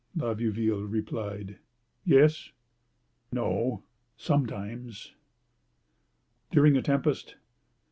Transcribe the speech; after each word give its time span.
La 0.15 0.33
Vieuville 0.33 0.81
replied: 0.89 1.59
"Yes—no. 2.05 3.83
Sometimes." 4.17 5.13
"During 6.49 6.75
a 6.75 6.81
tempest?" 6.81 7.35